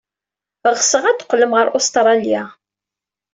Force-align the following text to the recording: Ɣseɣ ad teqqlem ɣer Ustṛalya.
Ɣseɣ 0.73 1.03
ad 1.05 1.17
teqqlem 1.17 1.51
ɣer 1.57 1.67
Ustṛalya. 1.77 2.43